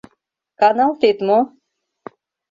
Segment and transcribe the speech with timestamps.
[0.59, 1.39] Каналтет мо?